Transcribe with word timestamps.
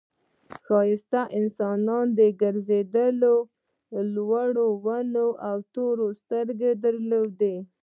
ښایسته 0.63 1.21
انسانان 1.39 2.07
گرځېدل 2.41 3.13
لوړې 4.15 4.67
ونې 4.83 5.27
او 5.47 5.57
تورې 5.73 6.07
سترګې 6.21 6.71
درلودې. 6.83 7.55